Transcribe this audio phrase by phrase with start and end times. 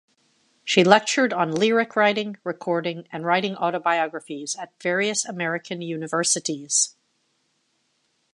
[0.63, 6.95] She lectured on lyric writing, recording, and writing autobiographies at various American universities.